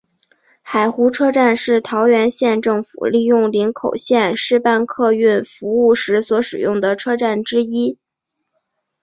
[0.63, 7.99] 海湖车站是桃园县政府利用林口线试办客运服务时所使用的车站之一。